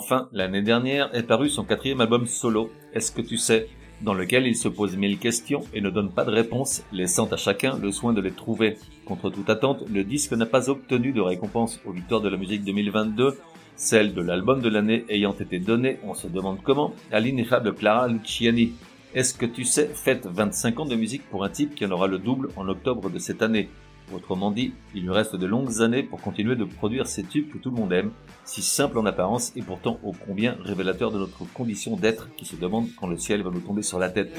Enfin, 0.10 0.30
l'année 0.32 0.62
dernière 0.62 1.14
est 1.14 1.24
paru 1.24 1.50
son 1.50 1.66
quatrième 1.66 2.00
album 2.00 2.28
solo, 2.28 2.72
Est-ce 2.94 3.12
que 3.12 3.20
tu 3.20 3.36
sais? 3.36 3.68
dans 4.00 4.14
lequel 4.14 4.48
il 4.48 4.56
se 4.56 4.70
pose 4.70 4.96
mille 4.96 5.18
questions 5.18 5.66
et 5.74 5.82
ne 5.82 5.90
donne 5.90 6.12
pas 6.14 6.24
de 6.24 6.32
réponse, 6.32 6.82
laissant 6.94 7.26
à 7.26 7.36
chacun 7.36 7.78
le 7.78 7.92
soin 7.92 8.14
de 8.14 8.22
les 8.22 8.32
trouver. 8.32 8.78
Contre 9.04 9.30
toute 9.30 9.50
attente, 9.50 9.84
le 9.90 10.06
disque 10.06 10.32
n'a 10.32 10.46
pas 10.46 10.70
obtenu 10.70 11.12
de 11.12 11.20
récompense 11.20 11.82
aux 11.86 11.92
victoires 11.92 12.22
de 12.22 12.30
la 12.30 12.38
musique 12.38 12.64
2022, 12.64 13.38
celle 13.76 14.14
de 14.14 14.22
l'album 14.22 14.62
de 14.62 14.70
l'année 14.70 15.04
ayant 15.10 15.34
été 15.34 15.60
donnée, 15.60 16.00
on 16.06 16.14
se 16.14 16.28
demande 16.28 16.60
comment, 16.64 16.94
à 17.12 17.20
l'ineffable 17.20 17.74
Clara 17.74 18.08
Luciani. 18.08 18.76
Est-ce 19.14 19.34
que 19.34 19.46
tu 19.46 19.66
sais, 19.66 19.90
fête 19.94 20.26
25 20.26 20.80
ans 20.80 20.86
de 20.86 20.96
musique 20.96 21.30
pour 21.30 21.44
un 21.44 21.50
type 21.50 21.76
qui 21.76 21.86
en 21.86 21.92
aura 21.92 22.08
le 22.08 22.20
double 22.20 22.48
en 22.56 22.70
octobre 22.70 23.10
de 23.10 23.20
cette 23.20 23.42
année. 23.42 23.68
Autrement 24.14 24.52
dit, 24.52 24.74
il 24.96 25.04
lui 25.04 25.12
reste 25.12 25.36
de 25.36 25.46
longues 25.46 25.82
années 25.82 26.04
pour 26.04 26.22
continuer 26.22 26.56
de 26.56 26.64
produire 26.64 27.08
ces 27.08 27.24
tubes 27.24 27.52
que 27.52 27.58
tout 27.58 27.72
le 27.72 27.76
monde 27.76 27.92
aime, 27.92 28.12
si 28.46 28.62
simple 28.62 28.98
en 28.98 29.06
apparence 29.06 29.52
et 29.58 29.62
pourtant 29.62 30.00
ô 30.02 30.14
combien 30.26 30.56
révélateur 30.64 31.12
de 31.12 31.18
notre 31.18 31.44
condition 31.54 31.98
d'être 31.98 32.30
qui 32.38 32.46
se 32.46 32.56
demande 32.56 32.88
quand 32.96 33.08
le 33.08 33.18
ciel 33.18 33.44
va 33.44 33.52
nous 33.52 33.60
tomber 33.60 33.82
sur 33.82 34.00
la 34.00 34.10
tête. 34.10 34.34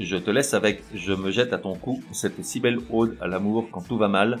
Je 0.00 0.16
te 0.16 0.30
laisse 0.30 0.54
avec 0.54 0.82
Je 0.94 1.12
me 1.12 1.30
jette 1.30 1.52
à 1.52 1.58
ton 1.58 1.74
cou, 1.74 2.02
cette 2.12 2.42
si 2.42 2.58
belle 2.58 2.78
ode 2.90 3.18
à 3.20 3.26
l'amour 3.26 3.68
quand 3.70 3.82
tout 3.82 3.98
va 3.98 4.08
mal. 4.08 4.38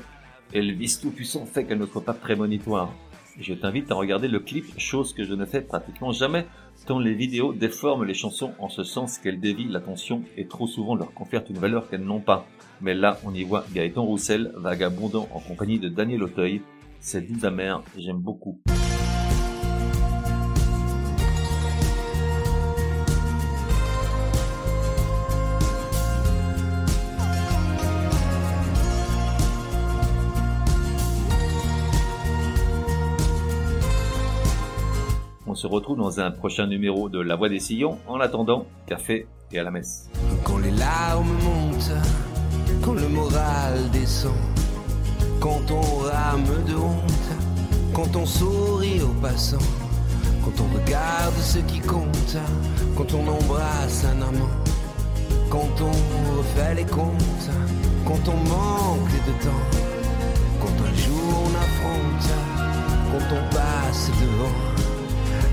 Elvis 0.54 0.98
tout-puissant 1.00 1.44
fait 1.44 1.64
qu'elle 1.64 1.78
ne 1.78 1.86
soit 1.86 2.04
pas 2.04 2.14
prémonitoire. 2.14 2.92
Je 3.38 3.54
t'invite 3.54 3.90
à 3.90 3.94
regarder 3.94 4.28
le 4.28 4.40
clip, 4.40 4.78
chose 4.78 5.14
que 5.14 5.24
je 5.24 5.34
ne 5.34 5.46
fais 5.46 5.62
pratiquement 5.62 6.12
jamais, 6.12 6.46
tant 6.86 6.98
les 6.98 7.14
vidéos 7.14 7.52
déforment 7.52 8.04
les 8.04 8.14
chansons 8.14 8.52
en 8.58 8.68
ce 8.68 8.84
sens 8.84 9.18
qu'elles 9.18 9.40
dévient 9.40 9.68
l'attention 9.68 10.22
et 10.36 10.46
trop 10.46 10.66
souvent 10.66 10.94
leur 10.94 11.14
confèrent 11.14 11.44
une 11.48 11.58
valeur 11.58 11.88
qu'elles 11.88 12.04
n'ont 12.04 12.20
pas. 12.20 12.46
Mais 12.82 12.94
là, 12.94 13.18
on 13.24 13.32
y 13.32 13.44
voit 13.44 13.64
Gaëtan 13.72 14.04
Roussel, 14.04 14.52
vagabondant 14.56 15.28
en 15.32 15.38
compagnie 15.38 15.78
de 15.78 15.88
Daniel 15.88 16.24
Auteuil. 16.24 16.62
C'est 17.00 17.20
doux 17.20 17.46
amer, 17.46 17.80
j'aime 17.96 18.18
beaucoup. 18.18 18.60
On 35.46 35.54
se 35.54 35.66
retrouve 35.66 35.98
dans 35.98 36.18
un 36.18 36.30
prochain 36.30 36.66
numéro 36.66 37.08
de 37.08 37.20
La 37.20 37.36
Voix 37.36 37.48
des 37.48 37.60
Sillons. 37.60 37.98
En 38.08 38.18
attendant, 38.18 38.66
café 38.86 39.26
et 39.52 39.58
à 39.58 39.62
la 39.62 39.70
messe. 39.70 40.10
Quand 42.82 42.94
le 42.94 43.08
moral 43.08 43.90
descend, 43.92 44.32
quand 45.40 45.70
on 45.70 45.98
rame 45.98 46.64
de 46.66 46.74
honte, 46.74 47.30
quand 47.94 48.16
on 48.16 48.26
sourit 48.26 49.00
aux 49.00 49.20
passants, 49.20 49.70
quand 50.44 50.60
on 50.62 50.78
regarde 50.78 51.38
ce 51.40 51.58
qui 51.58 51.80
compte, 51.80 52.36
quand 52.96 53.14
on 53.14 53.26
embrasse 53.28 54.04
un 54.04 54.20
amant, 54.22 54.56
quand 55.48 55.74
on 55.80 56.36
refait 56.36 56.74
les 56.74 56.84
comptes, 56.84 57.50
quand 58.04 58.28
on 58.28 58.36
manque 58.36 59.16
de 59.28 59.44
temps, 59.44 59.64
quand 60.60 60.76
un 60.88 60.94
jour 60.96 61.42
on 61.46 61.54
affronte, 61.64 62.32
quand 63.12 63.36
on 63.36 63.54
passe 63.54 64.10
devant. 64.20 64.56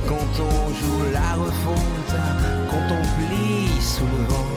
Quand 0.07 0.15
on 0.41 0.74
joue 0.74 1.03
la 1.13 1.36
refonte, 1.36 2.15
quand 2.71 2.95
on 2.95 3.01
plie 3.15 3.79
sous 3.79 4.05
le 4.05 4.24
vent, 4.27 4.51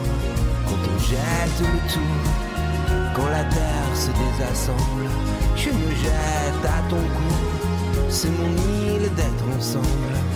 quand 0.66 0.82
on 0.94 0.98
jette 0.98 1.60
le 1.60 1.92
tout, 1.92 2.51
quand 3.14 3.28
la 3.28 3.44
terre 3.44 3.94
se 3.94 4.10
désassemble, 4.10 5.08
je 5.56 5.70
me 5.70 5.90
jette 5.94 6.64
à 6.64 6.88
ton 6.88 6.96
cou, 6.96 7.34
c'est 8.08 8.30
mon 8.30 8.50
île 8.86 9.14
d'être 9.14 9.56
ensemble. 9.56 10.31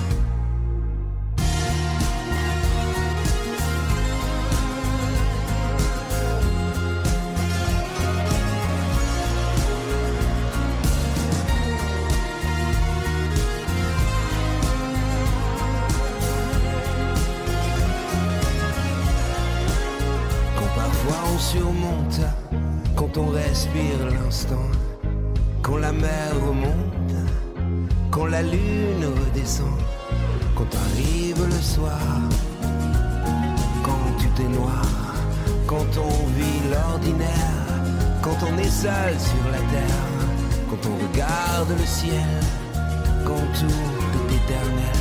Quand 30.54 30.72
arrive 30.86 31.44
le 31.44 31.62
soir, 31.62 32.00
quand 33.82 34.06
tout 34.18 34.42
est 34.42 34.48
noir, 34.48 35.14
quand 35.66 35.90
on 35.98 36.26
vit 36.38 36.60
l'ordinaire, 36.70 37.66
quand 38.22 38.38
on 38.42 38.58
est 38.58 38.70
seul 38.84 39.14
sur 39.18 39.50
la 39.50 39.58
terre, 39.74 40.08
quand 40.68 40.88
on 40.90 40.96
regarde 41.08 41.70
le 41.70 41.86
ciel, 41.86 42.40
quand 43.24 43.46
tout 43.60 43.66
est 43.66 44.36
éternel, 44.36 45.00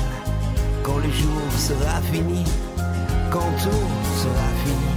quand 0.84 0.98
le 0.98 1.12
jour 1.12 1.42
sera 1.58 2.02
fini, 2.12 2.44
quand 3.32 3.52
tout 3.64 3.90
sera 4.24 4.50
fini. 4.64 4.96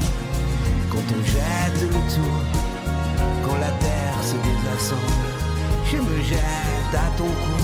Quand 0.90 1.14
on 1.16 1.22
jette 1.22 1.82
le 1.82 2.00
tout, 2.14 2.38
quand 3.44 3.58
la 3.60 3.72
terre 3.78 4.18
se 4.22 4.36
désassemble, 4.48 5.30
je 5.90 5.96
me 5.98 6.22
jette 6.22 6.94
à 6.94 7.08
ton 7.18 7.24
cou, 7.26 7.58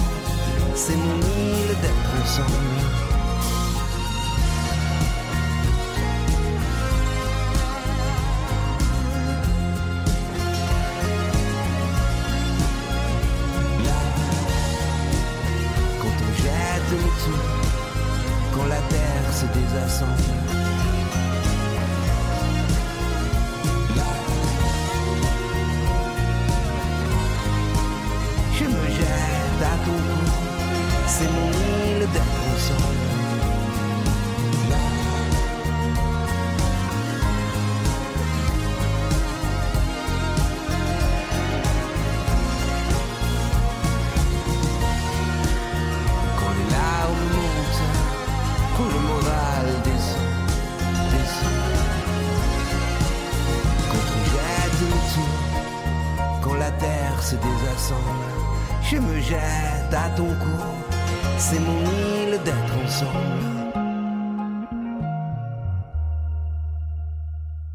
c'est 0.76 0.96
mon 0.96 1.16
île 1.16 1.76
d'être 1.82 2.22
ensemble. 2.22 2.50
Quand 16.00 16.08
on 16.08 16.42
jette 16.42 16.90
le 16.90 16.98
tout, 17.22 17.40
quand 18.54 18.66
la 18.66 18.80
terre 18.88 19.32
se 19.32 19.46
désassemble. 19.58 20.53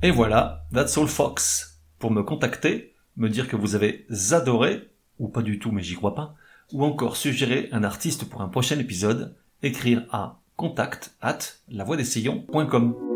Et 0.01 0.11
voilà, 0.11 0.65
that's 0.73 0.97
all 0.97 1.07
Fox. 1.07 1.81
Pour 1.99 2.11
me 2.11 2.23
contacter, 2.23 2.95
me 3.17 3.27
dire 3.27 3.49
que 3.49 3.57
vous 3.57 3.75
avez 3.75 4.05
adoré, 4.31 4.87
ou 5.19 5.27
pas 5.27 5.41
du 5.41 5.59
tout 5.59 5.71
mais 5.71 5.83
j'y 5.83 5.95
crois 5.95 6.15
pas, 6.15 6.35
ou 6.71 6.85
encore 6.85 7.17
suggérer 7.17 7.67
un 7.73 7.83
artiste 7.83 8.25
pour 8.29 8.41
un 8.41 8.47
prochain 8.47 8.79
épisode, 8.79 9.35
écrire 9.63 10.05
à 10.11 10.39
contact 10.55 11.15
at 11.21 11.39
lavoidessillons.com. 11.69 13.08